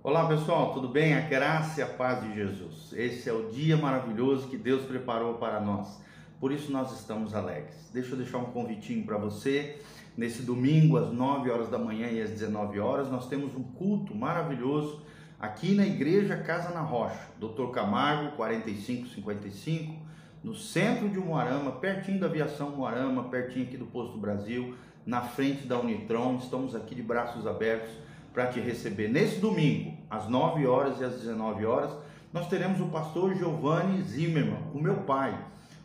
Olá 0.00 0.28
pessoal, 0.28 0.72
tudo 0.74 0.86
bem? 0.86 1.14
A 1.14 1.22
graça 1.22 1.80
e 1.80 1.82
a 1.82 1.86
paz 1.86 2.22
de 2.22 2.32
Jesus. 2.32 2.92
Esse 2.92 3.28
é 3.28 3.32
o 3.32 3.50
dia 3.50 3.76
maravilhoso 3.76 4.46
que 4.46 4.56
Deus 4.56 4.84
preparou 4.84 5.34
para 5.34 5.60
nós. 5.60 6.00
Por 6.38 6.52
isso 6.52 6.70
nós 6.70 6.92
estamos 6.92 7.34
alegres. 7.34 7.90
Deixa 7.92 8.12
eu 8.12 8.16
deixar 8.16 8.38
um 8.38 8.52
convitinho 8.52 9.04
para 9.04 9.18
você. 9.18 9.82
Nesse 10.16 10.42
domingo, 10.42 10.96
às 10.96 11.12
9 11.12 11.50
horas 11.50 11.68
da 11.68 11.78
manhã 11.78 12.06
e 12.06 12.22
às 12.22 12.30
19 12.30 12.78
horas, 12.78 13.10
nós 13.10 13.26
temos 13.26 13.56
um 13.56 13.62
culto 13.64 14.14
maravilhoso 14.14 15.02
aqui 15.38 15.74
na 15.74 15.84
Igreja 15.84 16.36
Casa 16.36 16.72
na 16.72 16.80
Rocha, 16.80 17.18
Dr. 17.40 17.72
Camargo, 17.72 18.36
4555, 18.36 19.96
no 20.44 20.54
centro 20.54 21.08
de 21.08 21.18
Moarama, 21.18 21.72
pertinho 21.72 22.20
da 22.20 22.26
aviação 22.26 22.70
Moarama, 22.70 23.24
pertinho 23.24 23.66
aqui 23.66 23.76
do 23.76 23.86
Posto 23.86 24.16
Brasil, 24.16 24.76
na 25.04 25.22
frente 25.22 25.66
da 25.66 25.76
Unitron. 25.76 26.36
Estamos 26.36 26.76
aqui 26.76 26.94
de 26.94 27.02
braços 27.02 27.48
abertos 27.48 28.06
para 28.38 28.52
te 28.52 28.60
receber. 28.60 29.08
Nesse 29.08 29.40
domingo, 29.40 29.98
às 30.08 30.28
9 30.28 30.64
horas 30.64 31.00
e 31.00 31.04
às 31.04 31.14
19 31.14 31.66
horas, 31.66 31.90
nós 32.32 32.46
teremos 32.46 32.80
o 32.80 32.86
pastor 32.86 33.34
Giovanni 33.34 34.00
Zimmermann, 34.02 34.62
o 34.72 34.80
meu 34.80 34.98
pai, 34.98 35.36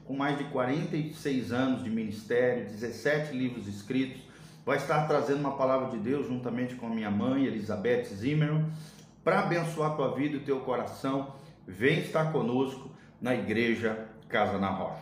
com 0.05 0.15
mais 0.15 0.37
de 0.37 0.43
46 0.43 1.51
anos 1.51 1.83
de 1.83 1.89
ministério, 1.89 2.69
17 2.69 3.35
livros 3.35 3.67
escritos, 3.67 4.21
vai 4.63 4.77
estar 4.77 5.07
trazendo 5.07 5.39
uma 5.39 5.57
palavra 5.57 5.89
de 5.89 5.97
Deus 5.97 6.27
juntamente 6.27 6.75
com 6.75 6.85
a 6.85 6.89
minha 6.91 7.09
mãe, 7.09 7.43
Elizabeth 7.45 8.03
Zimmermann, 8.03 8.71
para 9.23 9.39
abençoar 9.39 9.95
tua 9.95 10.13
vida 10.13 10.37
e 10.37 10.41
teu 10.41 10.59
coração. 10.59 11.33
Vem 11.67 12.01
estar 12.01 12.31
conosco 12.31 12.91
na 13.19 13.33
igreja 13.33 14.09
Casa 14.29 14.59
na 14.59 14.69
Rocha. 14.69 15.01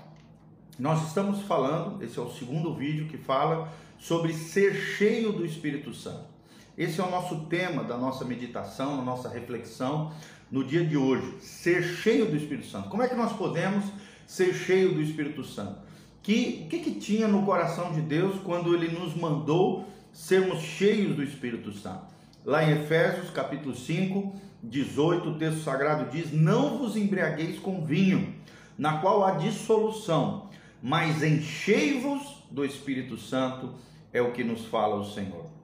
Nós 0.79 1.05
estamos 1.05 1.41
falando, 1.41 2.01
esse 2.01 2.17
é 2.17 2.21
o 2.21 2.31
segundo 2.31 2.73
vídeo 2.73 3.09
que 3.09 3.17
fala 3.17 3.67
sobre 3.99 4.31
ser 4.31 4.73
cheio 4.73 5.33
do 5.33 5.45
Espírito 5.45 5.93
Santo. 5.93 6.31
Esse 6.77 7.01
é 7.01 7.03
o 7.03 7.11
nosso 7.11 7.45
tema 7.45 7.83
da 7.83 7.97
nossa 7.97 8.23
meditação, 8.23 8.97
da 8.97 9.03
nossa 9.03 9.27
reflexão 9.27 10.13
no 10.49 10.63
dia 10.63 10.85
de 10.85 10.95
hoje. 10.95 11.39
Ser 11.41 11.83
cheio 11.83 12.27
do 12.27 12.35
Espírito 12.35 12.67
Santo. 12.67 12.89
Como 12.89 13.03
é 13.03 13.09
que 13.09 13.15
nós 13.15 13.33
podemos 13.33 13.85
ser 14.25 14.53
cheio 14.53 14.93
do 14.93 15.01
Espírito 15.01 15.43
Santo? 15.43 15.79
Que, 16.23 16.63
o 16.65 16.69
que, 16.69 16.79
que 16.79 16.91
tinha 16.91 17.27
no 17.27 17.45
coração 17.45 17.91
de 17.91 18.01
Deus 18.01 18.39
quando 18.41 18.73
ele 18.73 18.87
nos 18.87 19.13
mandou 19.15 19.85
sermos 20.13 20.61
cheios 20.61 21.15
do 21.15 21.23
Espírito 21.23 21.73
Santo? 21.73 22.05
Lá 22.45 22.63
em 22.63 22.71
Efésios 22.71 23.29
capítulo 23.31 23.75
5, 23.75 24.33
18, 24.63 25.29
o 25.29 25.37
texto 25.37 25.63
sagrado 25.63 26.09
diz: 26.09 26.31
Não 26.31 26.77
vos 26.77 26.95
embriagueis 26.95 27.59
com 27.59 27.83
vinho, 27.83 28.33
na 28.77 28.99
qual 28.99 29.25
há 29.25 29.31
dissolução, 29.31 30.49
mas 30.81 31.21
enchei-vos 31.21 32.45
do 32.49 32.63
Espírito 32.63 33.17
Santo, 33.17 33.73
é 34.13 34.21
o 34.21 34.31
que 34.31 34.43
nos 34.43 34.65
fala 34.65 34.95
o 34.95 35.05
Senhor. 35.05 35.60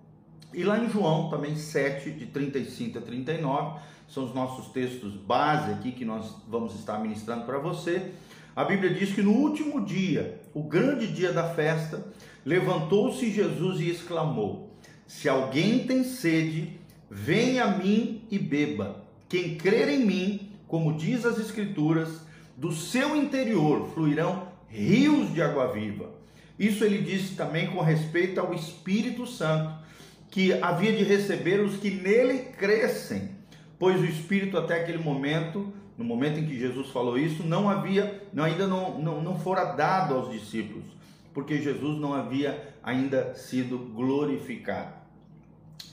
E 0.53 0.63
lá 0.63 0.79
em 0.79 0.89
João, 0.89 1.29
também 1.29 1.55
7, 1.55 2.11
de 2.11 2.25
35 2.27 2.99
a 2.99 3.01
39, 3.01 3.79
são 4.07 4.23
os 4.25 4.33
nossos 4.33 4.67
textos 4.67 5.13
base 5.13 5.71
aqui 5.71 5.91
que 5.91 6.05
nós 6.05 6.35
vamos 6.47 6.75
estar 6.75 6.99
ministrando 6.99 7.45
para 7.45 7.59
você. 7.59 8.11
A 8.55 8.63
Bíblia 8.63 8.93
diz 8.93 9.13
que 9.13 9.21
no 9.21 9.33
último 9.33 9.83
dia, 9.83 10.41
o 10.53 10.63
grande 10.63 11.07
dia 11.07 11.31
da 11.33 11.53
festa, 11.53 12.03
levantou-se 12.45 13.29
Jesus 13.29 13.81
e 13.81 13.89
exclamou: 13.89 14.73
Se 15.05 15.27
alguém 15.27 15.85
tem 15.85 16.03
sede, 16.03 16.79
venha 17.09 17.65
a 17.65 17.77
mim 17.77 18.23
e 18.31 18.39
beba. 18.39 19.03
Quem 19.27 19.55
crer 19.55 19.89
em 19.89 20.05
mim, 20.05 20.51
como 20.67 20.97
diz 20.97 21.25
as 21.25 21.37
Escrituras, 21.37 22.21
do 22.55 22.71
seu 22.71 23.15
interior 23.15 23.89
fluirão 23.93 24.47
rios 24.69 25.33
de 25.33 25.41
água 25.41 25.71
viva. 25.71 26.09
Isso 26.57 26.83
ele 26.83 27.03
disse 27.03 27.35
também 27.35 27.67
com 27.67 27.81
respeito 27.81 28.39
ao 28.39 28.53
Espírito 28.53 29.27
Santo 29.27 29.86
que 30.29 30.53
havia 30.61 30.93
de 30.93 31.03
receber 31.03 31.59
os 31.61 31.77
que 31.77 31.89
nele 31.89 32.39
crescem, 32.57 33.31
pois 33.79 33.99
o 34.01 34.05
Espírito 34.05 34.57
até 34.57 34.81
aquele 34.81 34.97
momento, 34.97 35.71
no 35.97 36.03
momento 36.03 36.39
em 36.39 36.45
que 36.45 36.59
Jesus 36.59 36.89
falou 36.89 37.17
isso, 37.17 37.43
não 37.43 37.69
havia, 37.69 38.27
não, 38.33 38.43
ainda 38.43 38.67
não, 38.67 38.99
não, 38.99 39.21
não 39.21 39.39
fora 39.39 39.65
dado 39.73 40.15
aos 40.15 40.31
discípulos, 40.31 40.85
porque 41.33 41.61
Jesus 41.61 41.99
não 41.99 42.13
havia 42.13 42.75
ainda 42.83 43.33
sido 43.35 43.77
glorificado. 43.77 44.93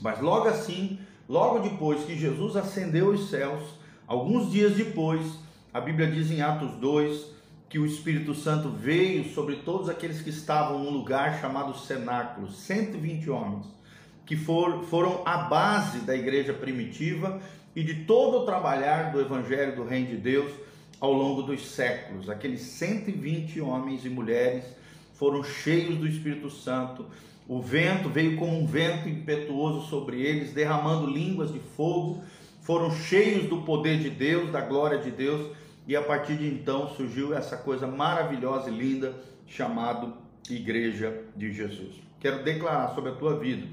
Mas 0.01 0.19
logo 0.19 0.47
assim, 0.47 0.99
logo 1.27 1.59
depois 1.59 2.03
que 2.03 2.17
Jesus 2.17 2.55
ascendeu 2.55 3.11
aos 3.11 3.29
céus, 3.29 3.63
alguns 4.05 4.51
dias 4.51 4.75
depois, 4.75 5.39
a 5.73 5.79
Bíblia 5.79 6.11
diz 6.11 6.29
em 6.29 6.41
Atos 6.41 6.71
2 6.73 7.35
que 7.69 7.79
o 7.79 7.85
Espírito 7.85 8.33
Santo 8.35 8.69
veio 8.69 9.33
sobre 9.33 9.57
todos 9.57 9.89
aqueles 9.89 10.21
que 10.21 10.29
estavam 10.29 10.83
num 10.83 10.91
lugar 10.91 11.39
chamado 11.41 11.77
cenáculo, 11.77 12.51
120 12.51 13.29
homens 13.29 13.75
que 14.25 14.35
for, 14.35 14.83
foram 14.85 15.21
a 15.25 15.37
base 15.37 15.99
da 15.99 16.15
igreja 16.15 16.53
primitiva 16.53 17.39
e 17.75 17.83
de 17.83 18.05
todo 18.05 18.39
o 18.39 18.45
trabalhar 18.45 19.11
do 19.11 19.21
evangelho 19.21 19.75
do 19.75 19.83
reino 19.83 20.07
de 20.07 20.17
Deus 20.17 20.51
ao 20.99 21.13
longo 21.13 21.43
dos 21.43 21.67
séculos. 21.67 22.29
Aqueles 22.29 22.61
120 22.61 23.61
homens 23.61 24.05
e 24.05 24.09
mulheres 24.09 24.65
foram 25.13 25.43
cheios 25.43 25.97
do 25.97 26.07
Espírito 26.07 26.49
Santo. 26.49 27.05
O 27.47 27.61
vento 27.61 28.09
veio 28.09 28.37
como 28.37 28.57
um 28.57 28.65
vento 28.65 29.07
impetuoso 29.07 29.87
sobre 29.87 30.21
eles, 30.21 30.53
derramando 30.53 31.05
línguas 31.05 31.53
de 31.53 31.59
fogo. 31.59 32.23
Foram 32.61 32.91
cheios 32.91 33.47
do 33.47 33.61
poder 33.61 33.99
de 33.99 34.09
Deus, 34.09 34.51
da 34.51 34.61
glória 34.61 34.97
de 34.97 35.11
Deus, 35.11 35.55
e 35.87 35.95
a 35.95 36.01
partir 36.01 36.35
de 36.37 36.47
então 36.47 36.89
surgiu 36.95 37.35
essa 37.35 37.55
coisa 37.55 37.85
maravilhosa 37.85 38.71
e 38.71 38.73
linda 38.75 39.13
chamado 39.45 40.13
Igreja 40.49 41.23
de 41.35 41.53
Jesus. 41.53 42.01
Quero 42.19 42.43
declarar 42.43 42.95
sobre 42.95 43.11
a 43.11 43.15
tua 43.15 43.37
vida 43.37 43.67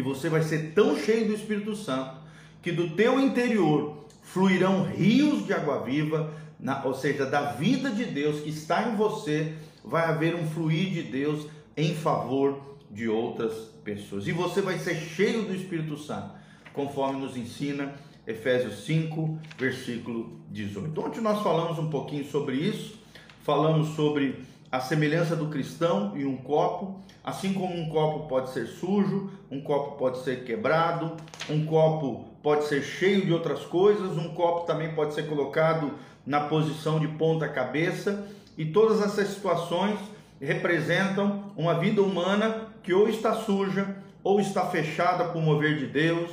que 0.00 0.02
você 0.02 0.30
vai 0.30 0.42
ser 0.42 0.72
tão 0.72 0.98
cheio 0.98 1.26
do 1.26 1.34
Espírito 1.34 1.76
Santo 1.76 2.16
que 2.62 2.72
do 2.72 2.90
teu 2.90 3.20
interior 3.20 4.06
fluirão 4.22 4.84
rios 4.84 5.44
de 5.44 5.52
água 5.52 5.82
viva, 5.84 6.32
na, 6.58 6.82
ou 6.84 6.94
seja, 6.94 7.26
da 7.26 7.52
vida 7.52 7.90
de 7.90 8.06
Deus 8.06 8.40
que 8.40 8.48
está 8.48 8.88
em 8.88 8.96
você, 8.96 9.54
vai 9.84 10.04
haver 10.06 10.34
um 10.34 10.46
fluir 10.46 10.90
de 10.90 11.02
Deus 11.02 11.46
em 11.76 11.94
favor 11.94 12.78
de 12.90 13.08
outras 13.08 13.52
pessoas. 13.84 14.26
E 14.26 14.32
você 14.32 14.62
vai 14.62 14.78
ser 14.78 14.94
cheio 14.94 15.42
do 15.42 15.54
Espírito 15.54 15.98
Santo, 15.98 16.30
conforme 16.72 17.20
nos 17.20 17.36
ensina 17.36 17.92
Efésios 18.26 18.84
5, 18.86 19.38
versículo 19.58 20.40
18. 20.50 20.98
Ontem 20.98 21.20
nós 21.20 21.42
falamos 21.42 21.78
um 21.78 21.90
pouquinho 21.90 22.24
sobre 22.24 22.56
isso, 22.56 22.98
falamos 23.42 23.94
sobre 23.96 24.44
a 24.70 24.78
semelhança 24.78 25.34
do 25.34 25.48
cristão 25.48 26.12
e 26.16 26.24
um 26.24 26.36
copo, 26.36 27.00
assim 27.24 27.52
como 27.52 27.74
um 27.74 27.88
copo 27.88 28.28
pode 28.28 28.50
ser 28.50 28.66
sujo, 28.66 29.30
um 29.50 29.60
copo 29.60 29.96
pode 29.98 30.22
ser 30.22 30.44
quebrado, 30.44 31.16
um 31.48 31.66
copo 31.66 32.28
pode 32.40 32.64
ser 32.68 32.82
cheio 32.82 33.26
de 33.26 33.32
outras 33.32 33.60
coisas, 33.64 34.16
um 34.16 34.32
copo 34.32 34.66
também 34.66 34.94
pode 34.94 35.14
ser 35.14 35.26
colocado 35.26 35.94
na 36.24 36.40
posição 36.40 37.00
de 37.00 37.08
ponta 37.08 37.48
cabeça, 37.48 38.28
e 38.56 38.64
todas 38.64 39.00
essas 39.02 39.28
situações 39.28 39.98
representam 40.40 41.52
uma 41.56 41.74
vida 41.74 42.00
humana 42.00 42.68
que 42.82 42.94
ou 42.94 43.08
está 43.08 43.34
suja, 43.34 43.96
ou 44.22 44.40
está 44.40 44.66
fechada 44.66 45.24
por 45.24 45.42
mover 45.42 45.78
de 45.78 45.86
Deus, 45.86 46.30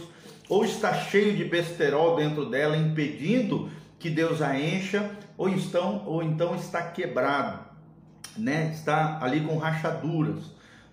ou 0.47 0.63
está 0.63 0.93
cheio 0.93 1.35
de 1.35 1.43
besterol 1.43 2.15
dentro 2.15 2.45
dela, 2.45 2.77
impedindo 2.77 3.69
que 3.97 4.09
Deus 4.09 4.41
a 4.41 4.57
encha, 4.59 5.09
ou, 5.37 5.49
estão, 5.49 6.03
ou 6.05 6.21
então 6.21 6.55
está 6.55 6.83
quebrado 6.83 7.66
né, 8.37 8.71
está 8.73 9.19
ali 9.21 9.41
com 9.41 9.57
rachaduras, 9.57 10.43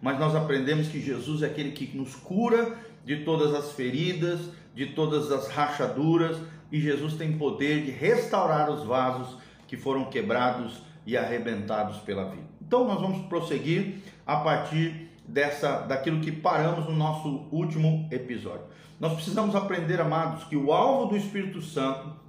mas 0.00 0.18
nós 0.18 0.34
aprendemos 0.34 0.88
que 0.88 1.00
Jesus 1.00 1.42
é 1.42 1.46
aquele 1.46 1.72
que 1.72 1.96
nos 1.96 2.14
cura 2.14 2.76
de 3.04 3.24
todas 3.24 3.54
as 3.54 3.72
feridas, 3.72 4.40
de 4.74 4.86
todas 4.86 5.30
as 5.30 5.48
rachaduras, 5.48 6.36
e 6.70 6.80
Jesus 6.80 7.14
tem 7.14 7.38
poder 7.38 7.84
de 7.84 7.90
restaurar 7.90 8.70
os 8.70 8.84
vasos 8.84 9.36
que 9.66 9.76
foram 9.76 10.06
quebrados 10.06 10.82
e 11.06 11.16
arrebentados 11.16 11.98
pela 11.98 12.24
vida. 12.24 12.48
Então 12.60 12.86
nós 12.86 13.00
vamos 13.00 13.26
prosseguir 13.26 14.02
a 14.26 14.36
partir 14.36 15.10
dessa 15.26 15.78
daquilo 15.80 16.20
que 16.20 16.32
paramos 16.32 16.86
no 16.86 16.94
nosso 16.94 17.46
último 17.50 18.08
episódio. 18.10 18.64
Nós 18.98 19.14
precisamos 19.14 19.54
aprender, 19.54 20.00
amados, 20.00 20.44
que 20.44 20.56
o 20.56 20.72
alvo 20.72 21.10
do 21.10 21.16
Espírito 21.16 21.60
Santo 21.60 22.23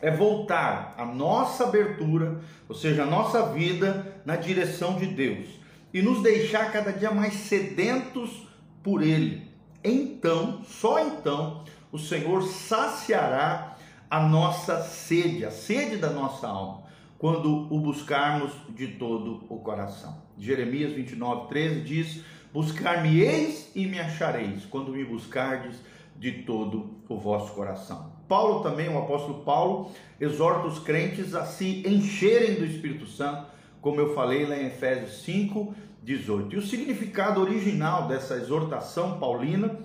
é 0.00 0.10
voltar 0.10 0.94
a 0.96 1.04
nossa 1.04 1.64
abertura, 1.64 2.40
ou 2.68 2.74
seja, 2.74 3.02
a 3.02 3.06
nossa 3.06 3.52
vida 3.52 4.20
na 4.24 4.36
direção 4.36 4.96
de 4.96 5.06
Deus 5.06 5.46
e 5.92 6.02
nos 6.02 6.22
deixar 6.22 6.70
cada 6.70 6.92
dia 6.92 7.10
mais 7.10 7.34
sedentos 7.34 8.46
por 8.82 9.02
Ele. 9.02 9.48
Então, 9.82 10.62
só 10.64 11.00
então, 11.00 11.64
o 11.90 11.98
Senhor 11.98 12.42
saciará 12.42 13.76
a 14.10 14.20
nossa 14.20 14.82
sede, 14.82 15.44
a 15.44 15.50
sede 15.50 15.96
da 15.96 16.10
nossa 16.10 16.46
alma, 16.46 16.82
quando 17.18 17.72
o 17.72 17.80
buscarmos 17.80 18.52
de 18.70 18.86
todo 18.88 19.44
o 19.48 19.58
coração. 19.58 20.22
Jeremias 20.38 20.92
29, 20.92 21.48
13 21.48 21.80
diz: 21.80 22.24
Buscar-me-eis 22.52 23.70
e 23.74 23.86
me 23.86 23.98
achareis, 23.98 24.64
quando 24.64 24.92
me 24.92 25.04
buscardes 25.04 25.76
de 26.16 26.42
todo 26.42 26.98
o 27.08 27.18
vosso 27.18 27.52
coração. 27.54 28.17
Paulo 28.28 28.62
também, 28.62 28.88
o 28.88 28.98
apóstolo 28.98 29.42
Paulo, 29.42 29.90
exorta 30.20 30.66
os 30.66 30.78
crentes 30.78 31.34
a 31.34 31.44
se 31.46 31.82
encherem 31.86 32.56
do 32.56 32.64
Espírito 32.66 33.06
Santo, 33.06 33.46
como 33.80 34.00
eu 34.00 34.14
falei 34.14 34.46
lá 34.46 34.56
em 34.56 34.66
Efésios 34.66 35.22
5, 35.22 35.74
18. 36.02 36.54
E 36.54 36.58
o 36.58 36.62
significado 36.62 37.40
original 37.40 38.06
dessa 38.06 38.34
exortação 38.34 39.18
paulina, 39.18 39.78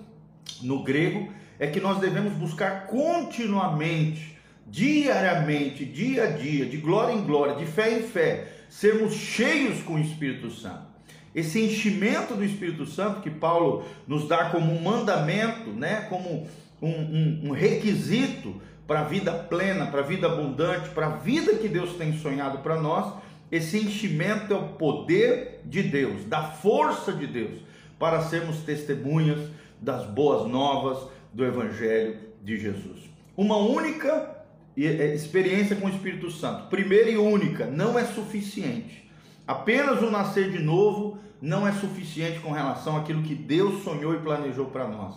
no 0.62 0.82
grego, 0.82 1.32
é 1.58 1.66
que 1.66 1.80
nós 1.80 1.98
devemos 1.98 2.32
buscar 2.34 2.86
continuamente, 2.86 4.36
diariamente, 4.66 5.84
dia 5.84 6.24
a 6.24 6.26
dia, 6.26 6.66
de 6.66 6.76
glória 6.76 7.12
em 7.12 7.24
glória, 7.24 7.54
de 7.54 7.66
fé 7.66 7.98
em 7.98 8.02
fé, 8.02 8.48
sermos 8.68 9.14
cheios 9.14 9.82
com 9.82 9.94
o 9.94 10.00
Espírito 10.00 10.50
Santo. 10.50 10.94
Esse 11.34 11.60
enchimento 11.60 12.34
do 12.34 12.44
Espírito 12.44 12.86
Santo 12.86 13.20
que 13.20 13.30
Paulo 13.30 13.84
nos 14.06 14.28
dá 14.28 14.50
como 14.50 14.72
um 14.72 14.80
mandamento, 14.80 15.70
né, 15.70 16.06
como 16.08 16.46
um, 16.84 17.46
um, 17.46 17.48
um 17.48 17.50
requisito 17.52 18.60
para 18.86 19.00
a 19.00 19.04
vida 19.04 19.32
plena, 19.32 19.86
para 19.86 20.00
a 20.00 20.04
vida 20.04 20.26
abundante, 20.26 20.90
para 20.90 21.06
a 21.06 21.16
vida 21.16 21.54
que 21.54 21.68
Deus 21.68 21.94
tem 21.94 22.16
sonhado 22.18 22.58
para 22.58 22.80
nós, 22.80 23.14
esse 23.50 23.78
enchimento 23.78 24.52
é 24.52 24.56
o 24.56 24.68
poder 24.68 25.60
de 25.64 25.82
Deus, 25.82 26.24
da 26.24 26.42
força 26.42 27.12
de 27.12 27.26
Deus, 27.26 27.60
para 27.98 28.22
sermos 28.22 28.58
testemunhas 28.58 29.38
das 29.80 30.04
boas 30.06 30.50
novas 30.50 30.98
do 31.32 31.44
Evangelho 31.44 32.18
de 32.42 32.58
Jesus. 32.58 33.00
Uma 33.36 33.56
única 33.56 34.44
é, 34.76 35.14
experiência 35.14 35.76
com 35.76 35.86
o 35.86 35.90
Espírito 35.90 36.30
Santo, 36.30 36.68
primeira 36.68 37.10
e 37.10 37.16
única, 37.16 37.66
não 37.66 37.98
é 37.98 38.04
suficiente. 38.04 39.08
Apenas 39.46 40.02
o 40.02 40.10
nascer 40.10 40.50
de 40.50 40.58
novo 40.58 41.18
não 41.40 41.66
é 41.66 41.72
suficiente 41.72 42.40
com 42.40 42.50
relação 42.50 42.96
àquilo 42.96 43.22
que 43.22 43.34
Deus 43.34 43.82
sonhou 43.82 44.14
e 44.14 44.18
planejou 44.18 44.66
para 44.66 44.88
nós. 44.88 45.14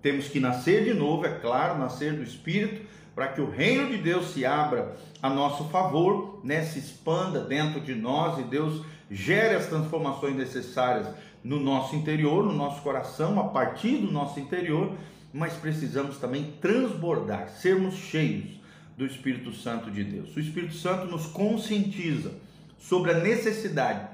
Temos 0.00 0.28
que 0.28 0.38
nascer 0.38 0.84
de 0.84 0.94
novo, 0.94 1.26
é 1.26 1.30
claro, 1.38 1.78
nascer 1.78 2.12
do 2.14 2.22
Espírito, 2.22 2.86
para 3.14 3.28
que 3.28 3.40
o 3.40 3.50
reino 3.50 3.88
de 3.88 3.98
Deus 3.98 4.30
se 4.30 4.46
abra 4.46 4.96
a 5.20 5.28
nosso 5.28 5.64
favor, 5.70 6.40
né, 6.44 6.62
se 6.62 6.78
expanda 6.78 7.40
dentro 7.40 7.80
de 7.80 7.94
nós 7.94 8.38
e 8.38 8.44
Deus 8.44 8.84
gere 9.10 9.56
as 9.56 9.66
transformações 9.66 10.36
necessárias 10.36 11.08
no 11.42 11.58
nosso 11.58 11.96
interior, 11.96 12.44
no 12.44 12.52
nosso 12.52 12.80
coração, 12.82 13.40
a 13.40 13.48
partir 13.48 13.98
do 13.98 14.12
nosso 14.12 14.38
interior, 14.38 14.92
mas 15.32 15.54
precisamos 15.54 16.18
também 16.18 16.54
transbordar, 16.60 17.48
sermos 17.48 17.94
cheios 17.94 18.60
do 18.96 19.04
Espírito 19.04 19.52
Santo 19.52 19.90
de 19.90 20.04
Deus. 20.04 20.36
O 20.36 20.40
Espírito 20.40 20.74
Santo 20.74 21.06
nos 21.06 21.26
conscientiza 21.26 22.32
sobre 22.78 23.12
a 23.12 23.18
necessidade 23.18 24.08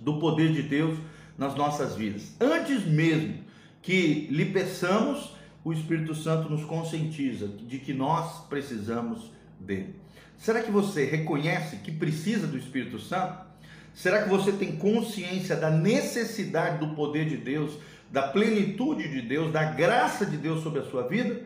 do 0.00 0.18
poder 0.18 0.52
de 0.52 0.62
Deus 0.62 0.98
nas 1.38 1.54
nossas 1.54 1.94
vidas. 1.94 2.34
Antes 2.40 2.84
mesmo 2.84 3.38
que 3.82 4.28
lhe 4.30 4.46
peçamos, 4.46 5.34
o 5.64 5.72
Espírito 5.72 6.14
Santo 6.14 6.48
nos 6.48 6.64
conscientiza 6.64 7.48
de 7.48 7.78
que 7.78 7.92
nós 7.92 8.46
precisamos 8.46 9.30
dele. 9.58 9.96
Será 10.38 10.62
que 10.62 10.70
você 10.70 11.04
reconhece 11.04 11.76
que 11.76 11.92
precisa 11.92 12.46
do 12.46 12.56
Espírito 12.56 12.98
Santo? 12.98 13.52
Será 13.94 14.22
que 14.22 14.28
você 14.28 14.52
tem 14.52 14.76
consciência 14.76 15.54
da 15.54 15.70
necessidade 15.70 16.78
do 16.78 16.94
poder 16.94 17.28
de 17.28 17.36
Deus, 17.36 17.72
da 18.10 18.22
plenitude 18.22 19.08
de 19.08 19.20
Deus, 19.22 19.52
da 19.52 19.64
graça 19.64 20.24
de 20.24 20.36
Deus 20.36 20.62
sobre 20.62 20.80
a 20.80 20.84
sua 20.84 21.06
vida? 21.06 21.42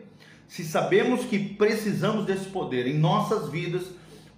Se 0.47 0.63
sabemos 0.63 1.25
que 1.25 1.37
precisamos 1.37 2.25
desse 2.25 2.45
poder 2.45 2.87
em 2.87 2.97
nossas 2.97 3.49
vidas, 3.49 3.83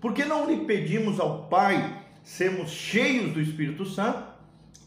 por 0.02 0.14
que 0.14 0.26
não 0.26 0.50
lhe 0.50 0.66
pedimos 0.66 1.20
ao 1.20 1.48
Pai 1.48 2.04
sermos 2.24 2.72
cheios 2.72 3.32
do 3.32 3.42
Espírito 3.42 3.86
Santo? 3.86 4.24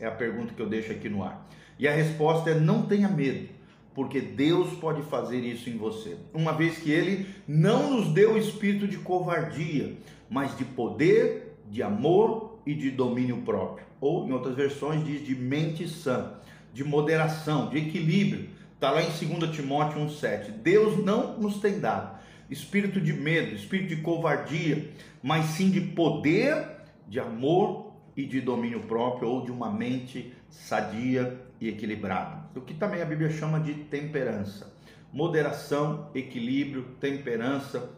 É 0.01 0.07
a 0.07 0.11
pergunta 0.11 0.53
que 0.53 0.61
eu 0.61 0.69
deixo 0.69 0.91
aqui 0.91 1.09
no 1.09 1.23
ar. 1.23 1.49
E 1.79 1.89
a 1.89 1.93
resposta 1.93 2.51
é: 2.51 2.55
não 2.55 2.83
tenha 2.83 3.09
medo 3.09 3.49
porque 3.95 4.21
Deus 4.21 4.73
pode 4.79 5.03
fazer 5.03 5.41
isso 5.41 5.69
em 5.69 5.77
você. 5.77 6.17
Uma 6.33 6.53
vez 6.53 6.79
que 6.79 6.91
Ele 6.91 7.27
não 7.47 7.91
nos 7.91 8.09
deu 8.13 8.35
o 8.35 8.39
espírito 8.39 8.89
de 8.89 8.97
covardia, 8.99 9.95
mas 10.31 10.57
de 10.57 10.65
poder, 10.65 11.59
de 11.71 11.83
amor 11.83 12.59
e 12.65 12.75
de 12.75 12.91
domínio 12.91 13.39
próprio. 13.43 13.87
Ou, 14.01 14.27
em 14.27 14.33
outras 14.33 14.57
versões, 14.57 15.05
diz 15.05 15.25
de 15.25 15.35
mente 15.35 15.87
sã, 15.87 16.35
de 16.73 16.83
moderação, 16.83 17.69
de 17.69 17.79
equilíbrio. 17.79 18.49
Está 18.75 18.91
lá 18.91 19.03
em 19.03 19.11
2 19.11 19.55
Timóteo 19.55 20.01
1,7. 20.01 20.51
Deus 20.51 21.05
não 21.05 21.39
nos 21.39 21.59
tem 21.59 21.79
dado 21.79 22.23
espírito 22.51 23.01
de 23.01 23.15
medo, 23.15 23.55
espírito 23.55 23.97
de 23.97 24.03
covardia, 24.03 24.91
mas 25.23 25.47
sim 25.47 25.71
de 25.71 25.81
poder, 25.81 26.67
de 27.09 27.19
amor 27.19 27.93
e 28.15 28.27
de 28.27 28.43
domínio 28.43 28.81
próprio, 28.81 29.29
ou 29.29 29.43
de 29.43 29.51
uma 29.51 29.71
mente 29.71 30.35
sadia 30.51 31.41
e 31.63 31.69
equilibrado. 31.69 32.43
O 32.57 32.61
que 32.61 32.75
também 32.75 33.01
a 33.01 33.05
Bíblia 33.05 33.31
chama 33.31 33.61
de 33.61 33.73
temperança. 33.73 34.75
Moderação, 35.13 36.11
equilíbrio, 36.13 36.83
temperança 37.01 37.89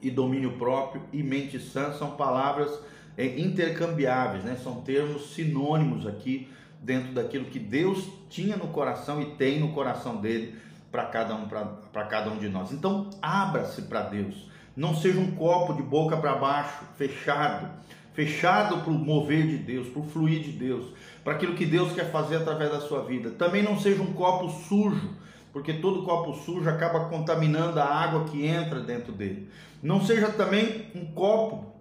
e 0.00 0.08
domínio 0.08 0.52
próprio 0.56 1.02
e 1.12 1.20
mente 1.20 1.58
sã 1.58 1.92
são 1.92 2.12
palavras 2.12 2.70
é, 3.16 3.40
intercambiáveis, 3.40 4.44
né? 4.44 4.56
são 4.62 4.82
termos 4.82 5.34
sinônimos 5.34 6.06
aqui 6.06 6.48
dentro 6.80 7.12
daquilo 7.12 7.46
que 7.46 7.58
Deus 7.58 8.08
tinha 8.30 8.56
no 8.56 8.68
coração 8.68 9.20
e 9.20 9.34
tem 9.34 9.58
no 9.58 9.72
coração 9.72 10.20
dele 10.20 10.54
para 10.90 11.06
cada 11.06 11.34
um 11.34 11.48
para 11.48 12.04
cada 12.04 12.30
um 12.30 12.38
de 12.38 12.48
nós. 12.48 12.70
Então, 12.70 13.10
abra-se 13.20 13.82
para 13.82 14.02
Deus. 14.02 14.48
Não 14.76 14.94
seja 14.94 15.18
um 15.18 15.32
copo 15.32 15.74
de 15.74 15.82
boca 15.82 16.16
para 16.16 16.36
baixo, 16.36 16.84
fechado, 16.96 17.68
fechado 18.12 18.78
para 18.78 18.92
o 18.92 18.98
mover 18.98 19.46
de 19.48 19.56
Deus, 19.56 19.88
para 19.88 20.02
o 20.02 20.04
fluir 20.04 20.42
de 20.42 20.52
Deus 20.52 20.92
para 21.24 21.34
aquilo 21.34 21.54
que 21.54 21.66
Deus 21.66 21.92
quer 21.92 22.10
fazer 22.10 22.36
através 22.36 22.70
da 22.70 22.80
sua 22.80 23.04
vida. 23.04 23.30
Também 23.30 23.62
não 23.62 23.78
seja 23.78 24.02
um 24.02 24.12
copo 24.12 24.48
sujo, 24.48 25.10
porque 25.52 25.74
todo 25.74 26.02
copo 26.02 26.34
sujo 26.34 26.68
acaba 26.68 27.08
contaminando 27.08 27.78
a 27.78 27.84
água 27.84 28.24
que 28.24 28.44
entra 28.44 28.80
dentro 28.80 29.12
dele. 29.12 29.48
Não 29.82 30.04
seja 30.04 30.30
também 30.30 30.86
um 30.94 31.06
copo 31.06 31.72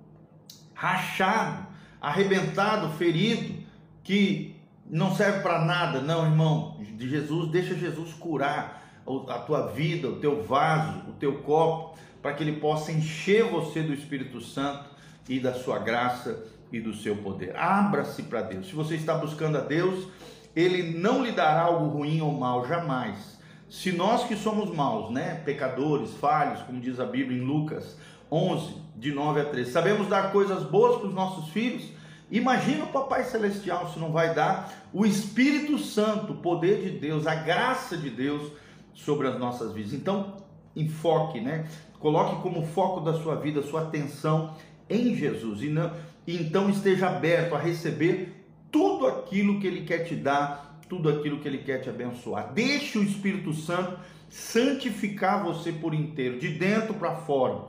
rachado, 0.74 1.68
arrebentado, 2.00 2.90
ferido, 2.98 3.62
que 4.04 4.56
não 4.90 5.16
serve 5.16 5.42
para 5.42 5.64
nada. 5.64 6.02
Não, 6.02 6.26
irmão, 6.26 6.78
de 6.80 7.10
Jesus, 7.10 7.50
deixa 7.50 7.76
Jesus 7.76 8.14
curar 8.14 8.82
a 9.30 9.40
tua 9.40 9.68
vida, 9.68 10.08
o 10.08 10.20
teu 10.20 10.44
vaso, 10.44 11.00
o 11.10 11.14
teu 11.14 11.40
copo, 11.40 11.98
para 12.22 12.34
que 12.34 12.44
ele 12.44 12.60
possa 12.60 12.92
encher 12.92 13.46
você 13.46 13.82
do 13.82 13.94
Espírito 13.94 14.40
Santo 14.42 14.90
e 15.28 15.40
da 15.40 15.54
sua 15.54 15.80
graça 15.80 16.44
e 16.72 16.80
do 16.80 16.94
seu 16.94 17.16
poder. 17.18 17.56
Abra-se 17.56 18.24
para 18.24 18.42
Deus. 18.42 18.68
Se 18.68 18.76
você 18.76 18.96
está 18.96 19.16
buscando 19.16 19.58
a 19.58 19.62
Deus, 19.62 20.08
Ele 20.56 20.98
não 20.98 21.24
lhe 21.24 21.32
dará 21.32 21.62
algo 21.62 21.88
ruim 21.88 22.22
ou 22.22 22.32
mal, 22.32 22.68
jamais. 22.68 23.40
Se 23.70 23.92
nós 23.92 24.26
que 24.26 24.36
somos 24.36 24.76
maus, 24.76 25.12
né, 25.12 25.42
pecadores, 25.46 26.14
falhos, 26.16 26.62
como 26.64 26.80
diz 26.80 27.00
a 27.00 27.06
Bíblia 27.06 27.42
em 27.42 27.46
Lucas 27.46 27.98
11, 28.30 28.76
de 28.96 29.14
9 29.14 29.42
a 29.42 29.46
13, 29.46 29.72
sabemos 29.72 30.08
dar 30.08 30.32
coisas 30.32 30.64
boas 30.64 30.98
para 30.98 31.08
os 31.08 31.14
nossos 31.14 31.50
filhos, 31.50 31.90
imagina 32.30 32.84
o 32.84 32.88
Papai 32.88 33.24
Celestial 33.24 33.90
se 33.92 34.00
não 34.00 34.12
vai 34.12 34.34
dar 34.34 34.90
o 34.94 35.06
Espírito 35.06 35.80
Santo, 35.80 36.34
o 36.34 36.38
poder 36.38 36.82
de 36.82 37.00
Deus, 37.00 37.26
a 37.26 37.36
graça 37.36 37.96
de 37.96 38.10
Deus 38.10 38.52
sobre 38.94 39.28
as 39.28 39.40
nossas 39.40 39.74
vidas. 39.74 39.94
Então, 39.94 40.38
enfoque, 40.76 41.40
né? 41.40 41.66
Coloque 42.00 42.42
como 42.42 42.66
foco 42.66 43.00
da 43.00 43.14
sua 43.14 43.36
vida, 43.36 43.62
sua 43.62 43.84
atenção 43.84 44.54
em 44.90 45.16
Jesus 45.16 45.62
e 45.62 45.70
não 45.70 45.92
então 46.28 46.70
esteja 46.70 47.10
aberto 47.10 47.56
a 47.56 47.60
receber 47.60 48.46
tudo 48.72 49.08
aquilo 49.08 49.60
que 49.60 49.68
Ele 49.68 49.82
quer 49.82 50.06
te 50.06 50.16
dar, 50.16 50.80
tudo 50.88 51.10
aquilo 51.10 51.40
que 51.40 51.48
Ele 51.48 51.60
quer 51.60 51.80
te 51.80 51.90
abençoar. 51.90 52.54
Deixe 52.54 52.98
o 52.98 53.04
Espírito 53.04 53.54
Santo 53.54 54.00
santificar 54.30 55.44
você 55.44 55.72
por 55.72 55.94
inteiro, 55.94 56.40
de 56.40 56.48
dentro 56.50 56.94
para 56.94 57.16
fora, 57.16 57.66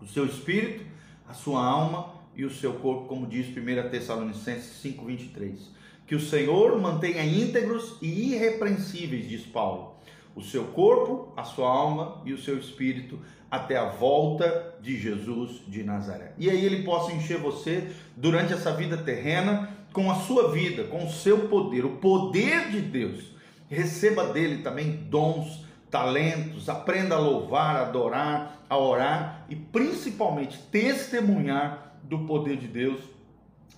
o 0.00 0.06
seu 0.06 0.24
espírito, 0.24 0.82
a 1.28 1.34
sua 1.34 1.62
alma 1.62 2.14
e 2.34 2.44
o 2.44 2.50
seu 2.50 2.72
corpo, 2.74 3.06
como 3.06 3.26
diz 3.26 3.48
1 3.48 3.90
Tessalonicenses 3.90 4.82
5,23. 4.82 5.58
Que 6.06 6.14
o 6.14 6.20
Senhor 6.20 6.80
mantenha 6.80 7.22
íntegros 7.22 7.98
e 8.00 8.32
irrepreensíveis, 8.32 9.28
diz 9.28 9.42
Paulo, 9.42 9.89
o 10.40 10.44
seu 10.44 10.64
corpo, 10.64 11.32
a 11.36 11.44
sua 11.44 11.68
alma 11.68 12.20
e 12.24 12.32
o 12.32 12.38
seu 12.38 12.58
espírito 12.58 13.18
até 13.50 13.76
a 13.76 13.86
volta 13.86 14.74
de 14.80 14.98
Jesus 14.98 15.62
de 15.66 15.82
Nazaré. 15.82 16.32
E 16.38 16.48
aí 16.48 16.64
ele 16.64 16.82
possa 16.82 17.12
encher 17.12 17.38
você 17.38 17.90
durante 18.16 18.52
essa 18.52 18.72
vida 18.72 18.96
terrena 18.96 19.70
com 19.92 20.10
a 20.10 20.14
sua 20.14 20.50
vida, 20.52 20.84
com 20.84 21.04
o 21.04 21.10
seu 21.10 21.48
poder, 21.48 21.84
o 21.84 21.96
poder 21.96 22.70
de 22.70 22.80
Deus. 22.80 23.32
Receba 23.68 24.32
dele 24.32 24.62
também 24.62 24.92
dons, 25.10 25.64
talentos, 25.90 26.68
aprenda 26.68 27.16
a 27.16 27.18
louvar, 27.18 27.76
a 27.76 27.82
adorar, 27.82 28.64
a 28.68 28.78
orar 28.78 29.46
e 29.48 29.56
principalmente 29.56 30.58
testemunhar 30.70 31.96
do 32.04 32.20
poder 32.20 32.56
de 32.56 32.68
Deus 32.68 33.00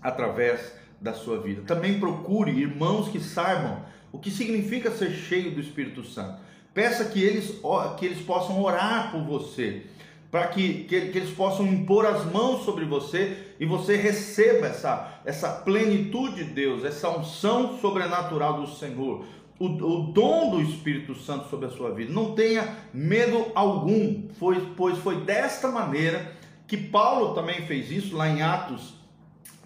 através 0.00 0.74
da 1.00 1.14
sua 1.14 1.40
vida. 1.40 1.62
Também 1.62 1.98
procure 1.98 2.50
irmãos 2.52 3.08
que 3.08 3.18
saibam 3.18 3.82
o 4.12 4.18
que 4.18 4.30
significa 4.30 4.90
ser 4.90 5.10
cheio 5.12 5.52
do 5.52 5.60
Espírito 5.60 6.04
Santo 6.04 6.51
Peça 6.74 7.04
que 7.04 7.22
eles, 7.22 7.60
que 7.98 8.06
eles 8.06 8.22
possam 8.22 8.62
orar 8.62 9.12
por 9.12 9.22
você, 9.22 9.82
para 10.30 10.46
que, 10.46 10.84
que, 10.84 11.08
que, 11.08 11.18
eles 11.18 11.30
possam 11.30 11.66
impor 11.66 12.06
as 12.06 12.24
mãos 12.24 12.64
sobre 12.64 12.86
você 12.86 13.36
e 13.60 13.66
você 13.66 13.96
receba 13.96 14.68
essa, 14.68 15.20
essa 15.26 15.50
plenitude 15.50 16.36
de 16.36 16.44
Deus, 16.44 16.84
essa 16.84 17.10
unção 17.10 17.78
sobrenatural 17.78 18.62
do 18.62 18.66
Senhor, 18.66 19.26
o, 19.58 19.66
o 19.66 20.12
dom 20.12 20.50
do 20.50 20.62
Espírito 20.62 21.14
Santo 21.14 21.50
sobre 21.50 21.66
a 21.66 21.70
sua 21.70 21.92
vida. 21.92 22.10
Não 22.10 22.34
tenha 22.34 22.74
medo 22.94 23.52
algum, 23.54 24.22
foi, 24.38 24.72
pois 24.74 24.96
foi 24.98 25.20
desta 25.20 25.68
maneira 25.68 26.32
que 26.66 26.78
Paulo 26.78 27.34
também 27.34 27.66
fez 27.66 27.90
isso 27.90 28.16
lá 28.16 28.26
em 28.26 28.40
Atos 28.40 28.94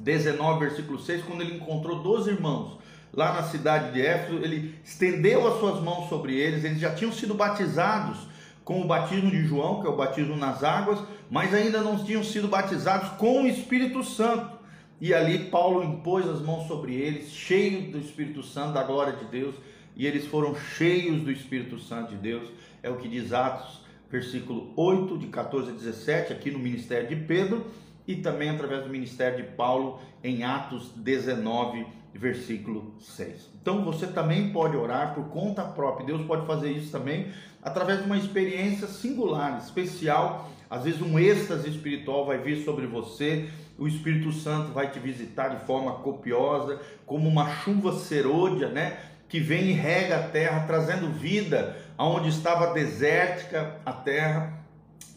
19, 0.00 0.58
versículo 0.58 0.98
6, 0.98 1.22
quando 1.22 1.42
ele 1.42 1.56
encontrou 1.56 2.02
dois 2.02 2.26
irmãos 2.26 2.78
lá 3.12 3.32
na 3.32 3.42
cidade 3.42 3.92
de 3.92 4.00
Éfeso, 4.00 4.38
ele 4.42 4.74
estendeu 4.84 5.46
as 5.46 5.58
suas 5.58 5.82
mãos 5.82 6.08
sobre 6.08 6.34
eles, 6.34 6.64
eles 6.64 6.78
já 6.78 6.94
tinham 6.94 7.12
sido 7.12 7.34
batizados 7.34 8.18
com 8.64 8.80
o 8.82 8.86
batismo 8.86 9.30
de 9.30 9.44
João, 9.44 9.80
que 9.80 9.86
é 9.86 9.90
o 9.90 9.96
batismo 9.96 10.36
nas 10.36 10.64
águas, 10.64 10.98
mas 11.30 11.54
ainda 11.54 11.80
não 11.80 12.04
tinham 12.04 12.24
sido 12.24 12.48
batizados 12.48 13.10
com 13.10 13.42
o 13.42 13.46
Espírito 13.46 14.02
Santo. 14.02 14.56
E 15.00 15.14
ali 15.14 15.50
Paulo 15.50 15.84
impôs 15.84 16.28
as 16.28 16.40
mãos 16.40 16.66
sobre 16.66 16.94
eles, 16.94 17.30
cheio 17.30 17.92
do 17.92 17.98
Espírito 17.98 18.42
Santo, 18.42 18.72
da 18.72 18.82
glória 18.82 19.12
de 19.12 19.26
Deus, 19.26 19.54
e 19.94 20.06
eles 20.06 20.26
foram 20.26 20.54
cheios 20.54 21.22
do 21.22 21.30
Espírito 21.30 21.78
Santo 21.78 22.10
de 22.10 22.16
Deus. 22.16 22.48
É 22.82 22.90
o 22.90 22.96
que 22.96 23.08
diz 23.08 23.32
Atos, 23.32 23.82
versículo 24.10 24.72
8, 24.76 25.18
de 25.18 25.26
14 25.28 25.70
a 25.70 25.72
17, 25.72 26.32
aqui 26.32 26.50
no 26.50 26.58
ministério 26.58 27.08
de 27.08 27.16
Pedro, 27.16 27.66
e 28.06 28.16
também 28.16 28.50
através 28.50 28.82
do 28.82 28.90
ministério 28.90 29.44
de 29.44 29.50
Paulo 29.52 30.00
em 30.24 30.42
Atos 30.44 30.90
19, 30.96 31.86
versículo 32.16 32.94
6. 33.00 33.50
Então 33.60 33.84
você 33.84 34.06
também 34.06 34.50
pode 34.52 34.76
orar 34.76 35.14
por 35.14 35.24
conta 35.28 35.62
própria. 35.62 36.06
Deus 36.06 36.26
pode 36.26 36.46
fazer 36.46 36.70
isso 36.70 36.90
também 36.90 37.32
através 37.62 38.00
de 38.00 38.06
uma 38.06 38.16
experiência 38.16 38.86
singular, 38.86 39.58
especial. 39.58 40.50
Às 40.68 40.84
vezes 40.84 41.00
um 41.00 41.18
êxtase 41.18 41.68
espiritual 41.68 42.26
vai 42.26 42.38
vir 42.38 42.64
sobre 42.64 42.86
você 42.86 43.48
o 43.78 43.86
Espírito 43.86 44.32
Santo 44.32 44.72
vai 44.72 44.90
te 44.90 44.98
visitar 44.98 45.48
de 45.48 45.64
forma 45.66 45.92
copiosa, 45.96 46.80
como 47.04 47.28
uma 47.28 47.50
chuva 47.56 47.92
serôdia, 47.92 48.68
né? 48.68 48.98
Que 49.28 49.38
vem 49.38 49.68
e 49.68 49.72
rega 49.72 50.16
a 50.16 50.28
terra, 50.28 50.66
trazendo 50.66 51.12
vida 51.12 51.76
aonde 51.98 52.28
estava 52.28 52.72
desértica 52.72 53.76
a 53.84 53.92
terra. 53.92 54.64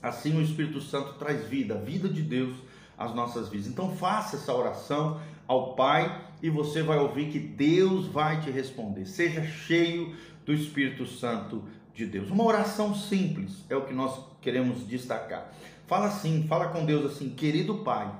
Assim 0.01 0.37
o 0.37 0.41
Espírito 0.41 0.81
Santo 0.81 1.13
traz 1.13 1.45
vida, 1.45 1.75
a 1.75 1.77
vida 1.77 2.09
de 2.09 2.21
Deus 2.21 2.57
às 2.97 3.13
nossas 3.13 3.47
vidas. 3.47 3.67
Então 3.67 3.95
faça 3.95 4.35
essa 4.35 4.53
oração 4.53 5.21
ao 5.47 5.75
Pai 5.75 6.25
e 6.41 6.49
você 6.49 6.81
vai 6.81 6.97
ouvir 6.97 7.29
que 7.29 7.39
Deus 7.39 8.05
vai 8.07 8.41
te 8.41 8.49
responder. 8.49 9.05
Seja 9.05 9.43
cheio 9.43 10.15
do 10.45 10.53
Espírito 10.53 11.05
Santo 11.05 11.63
de 11.93 12.05
Deus. 12.05 12.29
Uma 12.29 12.45
oração 12.45 12.95
simples 12.95 13.65
é 13.69 13.75
o 13.75 13.85
que 13.85 13.93
nós 13.93 14.19
queremos 14.41 14.87
destacar. 14.87 15.51
Fala 15.87 16.07
assim, 16.07 16.45
fala 16.47 16.69
com 16.69 16.85
Deus 16.85 17.11
assim, 17.11 17.29
querido 17.29 17.79
Pai, 17.79 18.11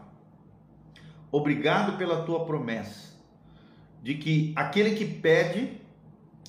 Obrigado 1.31 1.95
pela 1.97 2.23
tua 2.23 2.43
promessa 2.43 3.13
de 4.01 4.15
que 4.15 4.51
aquele 4.55 4.95
que 4.95 5.05
pede, 5.05 5.79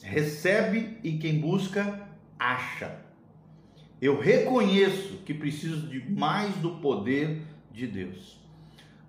recebe 0.03 0.97
e 1.05 1.19
quem 1.19 1.39
busca, 1.39 2.09
acha. 2.39 2.99
Eu 4.01 4.19
reconheço 4.19 5.19
que 5.27 5.35
preciso 5.35 5.87
de 5.87 6.11
mais 6.11 6.55
do 6.57 6.77
poder 6.77 7.43
de 7.71 7.87
Deus, 7.87 8.40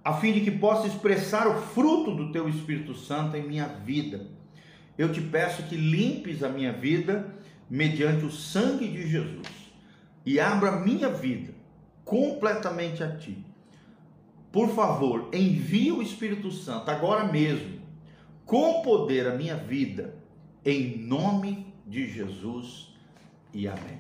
a 0.04 0.14
fim 0.14 0.34
de 0.34 0.42
que 0.42 0.52
possa 0.52 0.88
expressar 0.88 1.48
o 1.48 1.62
fruto 1.62 2.16
do 2.16 2.32
teu 2.32 2.50
Espírito 2.50 2.96
Santo 2.96 3.38
em 3.38 3.48
minha 3.48 3.68
vida. 3.68 4.28
Eu 4.98 5.12
te 5.12 5.22
peço 5.22 5.64
que 5.64 5.76
limpes 5.76 6.44
a 6.44 6.50
minha 6.50 6.74
vida 6.74 7.36
mediante 7.70 8.26
o 8.26 8.32
sangue 8.32 8.88
de 8.88 9.08
Jesus 9.08 9.48
e 10.26 10.40
abra 10.40 10.80
minha 10.80 11.10
vida 11.10 11.54
completamente 12.04 13.04
a 13.04 13.16
ti 13.16 13.46
por 14.52 14.70
favor, 14.76 15.30
envie 15.32 15.92
o 15.92 16.02
Espírito 16.02 16.52
Santo 16.52 16.92
agora 16.92 17.32
mesmo, 17.32 17.80
com 18.46 18.82
poder 18.82 19.26
a 19.28 19.36
minha 19.36 19.56
vida, 19.56 20.14
em 20.66 20.98
nome 20.98 21.74
de 21.88 22.12
Jesus 22.12 22.94
e 23.54 23.68
amém. 23.68 24.00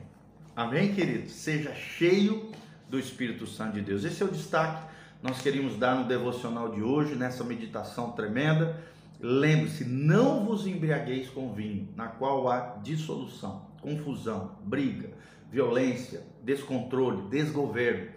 Amém, 0.53 0.93
querido? 0.93 1.29
Seja 1.29 1.73
cheio 1.73 2.51
do 2.89 2.99
Espírito 2.99 3.47
Santo 3.47 3.75
de 3.75 3.81
Deus. 3.81 4.03
Esse 4.03 4.21
é 4.21 4.25
o 4.25 4.31
destaque 4.31 4.83
que 4.85 4.90
nós 5.21 5.41
queríamos 5.41 5.77
dar 5.77 5.95
no 5.95 6.05
devocional 6.05 6.71
de 6.71 6.81
hoje, 6.81 7.15
nessa 7.15 7.43
meditação 7.43 8.11
tremenda. 8.11 8.81
Lembre-se, 9.19 9.85
não 9.85 10.45
vos 10.45 10.65
embriagueis 10.65 11.29
com 11.29 11.53
vinho, 11.53 11.89
na 11.95 12.07
qual 12.07 12.49
há 12.49 12.77
dissolução, 12.81 13.67
confusão, 13.81 14.57
briga, 14.63 15.11
violência, 15.51 16.23
descontrole, 16.43 17.29
desgoverno 17.29 18.09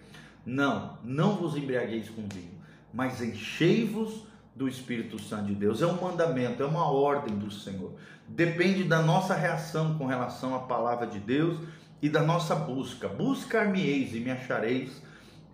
não, 0.47 0.99
não 1.03 1.37
vos 1.37 1.57
embriagueis 1.57 2.09
com 2.11 2.23
vinho, 2.29 2.61
mas 2.93 3.23
enchei-vos 3.23 4.25
do 4.55 4.69
Espírito 4.69 5.19
Santo 5.19 5.47
de 5.47 5.55
Deus. 5.55 5.81
É 5.81 5.87
um 5.87 6.01
mandamento, 6.01 6.63
é 6.63 6.67
uma 6.67 6.91
ordem 6.91 7.35
do 7.37 7.51
Senhor. 7.51 7.93
Depende 8.29 8.85
da 8.85 9.03
nossa 9.03 9.35
reação 9.35 9.97
com 9.97 10.07
relação 10.07 10.55
à 10.55 10.61
palavra 10.61 11.07
de 11.07 11.19
Deus 11.19 11.59
e 12.01 12.09
da 12.09 12.23
nossa 12.23 12.55
busca. 12.55 13.09
Buscar-me-eis 13.09 14.15
e 14.15 14.21
me 14.21 14.31
achareis 14.31 15.03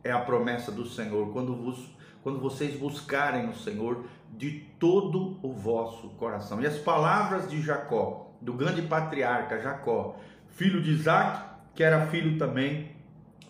é 0.02 0.10
a 0.10 0.18
promessa 0.18 0.70
do 0.70 0.86
Senhor 0.86 1.32
quando 1.32 1.54
vos 1.54 1.98
quando 2.22 2.38
vocês 2.38 2.78
buscarem 2.78 3.48
o 3.48 3.54
Senhor 3.54 4.04
de 4.36 4.50
todo 4.78 5.38
o 5.42 5.54
vosso 5.54 6.10
coração. 6.10 6.60
E 6.60 6.66
as 6.66 6.76
palavras 6.76 7.48
de 7.48 7.62
Jacó, 7.62 8.30
do 8.42 8.52
grande 8.52 8.82
patriarca 8.82 9.58
Jacó, 9.58 10.16
filho 10.48 10.82
de 10.82 10.90
Isaac, 10.90 11.42
que 11.74 11.82
era 11.82 12.08
filho 12.08 12.36
também 12.36 12.90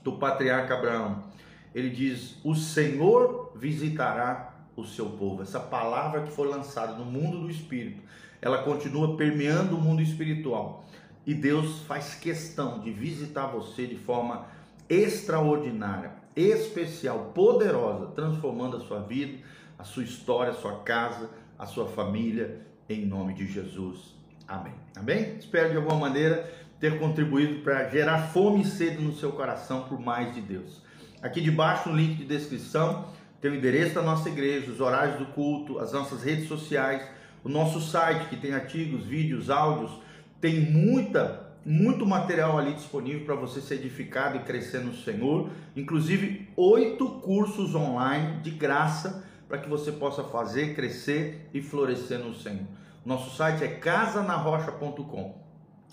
do 0.04 0.12
patriarca 0.12 0.74
Abraão 0.74 1.30
ele 1.74 1.90
diz: 1.90 2.36
O 2.44 2.54
Senhor 2.54 3.52
visitará 3.54 4.54
o 4.76 4.84
seu 4.84 5.06
povo. 5.06 5.42
Essa 5.42 5.60
palavra 5.60 6.22
que 6.22 6.32
foi 6.32 6.48
lançada 6.48 6.94
no 6.94 7.04
mundo 7.04 7.40
do 7.40 7.50
espírito, 7.50 8.02
ela 8.40 8.62
continua 8.62 9.16
permeando 9.16 9.76
o 9.76 9.80
mundo 9.80 10.02
espiritual. 10.02 10.84
E 11.26 11.34
Deus 11.34 11.82
faz 11.82 12.14
questão 12.14 12.80
de 12.80 12.90
visitar 12.90 13.46
você 13.46 13.86
de 13.86 13.96
forma 13.96 14.46
extraordinária, 14.88 16.12
especial, 16.40 17.32
poderosa, 17.34 18.06
transformando 18.08 18.76
a 18.76 18.80
sua 18.80 19.00
vida, 19.00 19.38
a 19.78 19.84
sua 19.84 20.02
história, 20.02 20.52
a 20.52 20.56
sua 20.56 20.80
casa, 20.80 21.30
a 21.58 21.66
sua 21.66 21.86
família, 21.86 22.66
em 22.88 23.06
nome 23.06 23.34
de 23.34 23.46
Jesus. 23.46 24.14
Amém. 24.46 24.74
Amém? 24.96 25.36
Espero 25.38 25.70
de 25.70 25.76
alguma 25.76 25.96
maneira 25.96 26.50
ter 26.80 26.98
contribuído 26.98 27.62
para 27.62 27.88
gerar 27.88 28.28
fome 28.28 28.62
e 28.62 28.64
sede 28.64 29.02
no 29.02 29.14
seu 29.14 29.32
coração 29.32 29.82
por 29.82 30.00
mais 30.00 30.34
de 30.34 30.40
Deus. 30.40 30.82
Aqui 31.22 31.40
debaixo 31.40 31.90
no 31.90 31.96
link 31.96 32.16
de 32.16 32.24
descrição 32.24 33.06
tem 33.40 33.50
o 33.50 33.54
endereço 33.54 33.94
da 33.94 34.02
nossa 34.02 34.28
igreja, 34.28 34.70
os 34.70 34.80
horários 34.80 35.18
do 35.18 35.26
culto, 35.26 35.78
as 35.78 35.92
nossas 35.92 36.22
redes 36.22 36.48
sociais, 36.48 37.06
o 37.44 37.48
nosso 37.48 37.80
site 37.80 38.28
que 38.28 38.36
tem 38.36 38.52
artigos, 38.52 39.06
vídeos, 39.06 39.50
áudios, 39.50 39.90
tem 40.40 40.60
muita 40.60 41.49
muito 41.64 42.06
material 42.06 42.58
ali 42.58 42.74
disponível 42.74 43.24
para 43.24 43.34
você 43.34 43.60
ser 43.60 43.74
edificado 43.74 44.36
e 44.36 44.40
crescer 44.40 44.80
no 44.80 44.94
Senhor, 44.94 45.50
inclusive 45.76 46.48
oito 46.56 47.08
cursos 47.20 47.74
online 47.74 48.40
de 48.40 48.50
graça 48.50 49.24
para 49.48 49.58
que 49.58 49.68
você 49.68 49.92
possa 49.92 50.22
fazer, 50.24 50.74
crescer 50.74 51.48
e 51.52 51.60
florescer 51.60 52.18
no 52.18 52.34
Senhor. 52.34 52.66
Nosso 53.04 53.36
site 53.36 53.64
é 53.64 53.68
casanarrocha.com. 53.68 55.38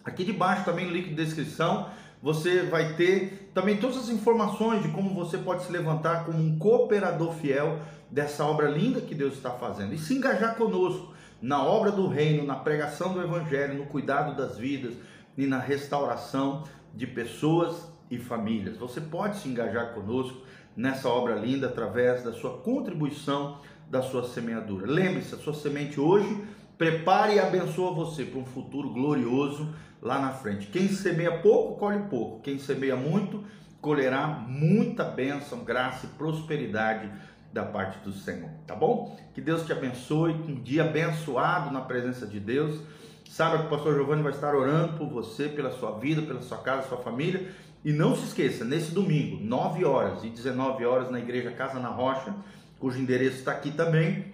Aqui 0.03 0.23
debaixo 0.23 0.63
também 0.63 0.85
no 0.85 0.91
link 0.91 1.09
de 1.09 1.15
descrição 1.15 1.89
você 2.21 2.63
vai 2.63 2.93
ter 2.93 3.51
também 3.53 3.77
todas 3.77 3.97
as 3.97 4.09
informações 4.09 4.81
de 4.81 4.89
como 4.89 5.13
você 5.13 5.37
pode 5.37 5.63
se 5.63 5.71
levantar 5.71 6.25
como 6.25 6.39
um 6.39 6.57
cooperador 6.57 7.33
fiel 7.33 7.79
dessa 8.09 8.43
obra 8.43 8.69
linda 8.69 9.01
que 9.01 9.13
Deus 9.13 9.35
está 9.35 9.51
fazendo 9.51 9.93
e 9.93 9.97
se 9.97 10.15
engajar 10.15 10.55
conosco 10.55 11.13
na 11.41 11.63
obra 11.63 11.91
do 11.91 12.07
reino, 12.07 12.43
na 12.43 12.55
pregação 12.55 13.13
do 13.13 13.21
evangelho, 13.21 13.77
no 13.77 13.85
cuidado 13.85 14.35
das 14.35 14.57
vidas 14.57 14.95
e 15.37 15.45
na 15.45 15.59
restauração 15.59 16.63
de 16.93 17.05
pessoas 17.05 17.87
e 18.09 18.17
famílias. 18.17 18.77
Você 18.77 18.99
pode 18.99 19.37
se 19.37 19.47
engajar 19.47 19.93
conosco 19.93 20.41
nessa 20.75 21.07
obra 21.09 21.35
linda 21.35 21.67
através 21.67 22.23
da 22.23 22.33
sua 22.33 22.57
contribuição, 22.57 23.59
da 23.89 24.01
sua 24.01 24.27
semeadura. 24.27 24.85
Lembre-se, 24.89 25.35
a 25.35 25.37
sua 25.37 25.53
semente 25.53 25.99
hoje 25.99 26.43
prepare 26.77 27.35
e 27.35 27.39
abençoa 27.39 27.93
você 27.93 28.23
para 28.23 28.39
um 28.39 28.45
futuro 28.45 28.89
glorioso 28.89 29.73
lá 30.01 30.19
na 30.19 30.31
frente. 30.31 30.67
Quem 30.67 30.87
semeia 30.87 31.39
pouco, 31.39 31.79
colhe 31.79 32.03
pouco. 32.09 32.41
Quem 32.41 32.59
semeia 32.59 32.95
muito, 32.95 33.43
colherá 33.81 34.27
muita 34.27 35.03
bênção, 35.03 35.63
graça 35.63 36.05
e 36.05 36.09
prosperidade 36.09 37.09
da 37.51 37.63
parte 37.63 37.97
do 37.99 38.11
Senhor, 38.11 38.49
tá 38.67 38.75
bom? 38.75 39.17
Que 39.33 39.41
Deus 39.41 39.65
te 39.65 39.71
abençoe, 39.71 40.33
um 40.33 40.61
dia 40.61 40.83
abençoado 40.83 41.71
na 41.71 41.81
presença 41.81 42.27
de 42.27 42.39
Deus. 42.39 42.81
Saiba 43.29 43.59
que 43.59 43.65
o 43.65 43.69
pastor 43.69 43.93
Giovanni 43.93 44.23
vai 44.23 44.31
estar 44.31 44.55
orando 44.55 44.97
por 44.97 45.07
você, 45.07 45.47
pela 45.47 45.71
sua 45.71 45.91
vida, 45.91 46.21
pela 46.21 46.41
sua 46.41 46.57
casa, 46.57 46.87
sua 46.87 46.97
família. 46.97 47.51
E 47.85 47.93
não 47.93 48.15
se 48.15 48.25
esqueça, 48.25 48.65
nesse 48.65 48.91
domingo, 48.91 49.43
9 49.43 49.85
horas 49.85 50.23
e 50.23 50.29
19 50.29 50.85
horas, 50.85 51.11
na 51.11 51.19
igreja 51.19 51.51
Casa 51.51 51.79
na 51.79 51.89
Rocha, 51.89 52.33
cujo 52.79 52.99
endereço 52.99 53.37
está 53.37 53.51
aqui 53.51 53.71
também, 53.71 54.33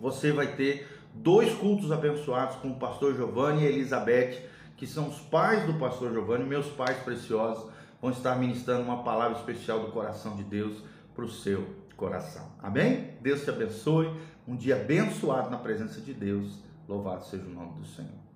você 0.00 0.32
vai 0.32 0.54
ter 0.54 0.88
dois 1.12 1.52
cultos 1.54 1.90
abençoados 1.90 2.56
com 2.56 2.68
o 2.68 2.76
pastor 2.76 3.14
Giovanni 3.14 3.62
e 3.62 3.66
Elizabeth 3.66 4.48
que 4.78 4.86
são 4.86 5.08
os 5.08 5.18
pais 5.18 5.66
do 5.66 5.74
pastor 5.74 6.12
Giovanni, 6.12 6.44
meus 6.44 6.68
pais 6.68 6.96
preciosos, 6.98 7.68
vão 8.00 8.12
estar 8.12 8.36
ministrando 8.36 8.82
uma 8.82 9.02
palavra 9.02 9.36
especial 9.36 9.80
do 9.80 9.90
coração 9.90 10.36
de 10.36 10.44
Deus 10.44 10.78
para 11.14 11.24
o 11.24 11.28
seu 11.28 11.66
coração. 11.96 12.48
Amém? 12.62 13.10
Deus 13.20 13.42
te 13.42 13.50
abençoe. 13.50 14.08
Um 14.46 14.54
dia 14.56 14.76
abençoado 14.76 15.50
na 15.50 15.58
presença 15.58 16.00
de 16.00 16.14
Deus. 16.14 16.60
Louvado 16.88 17.22
seja 17.22 17.44
o 17.44 17.50
nome 17.50 17.80
do 17.80 17.86
Senhor. 17.86 18.27